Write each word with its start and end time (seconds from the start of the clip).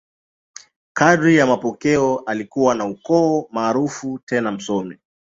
Kadiri 0.93 1.37
ya 1.37 1.45
mapokeo, 1.47 2.19
alikuwa 2.25 2.75
wa 2.75 2.85
ukoo 2.85 3.47
maarufu 3.51 4.19
tena 4.25 4.51
msomi. 4.51 4.97